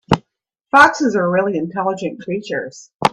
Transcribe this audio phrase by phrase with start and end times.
[0.71, 2.89] Foxes are really intelligent creatures.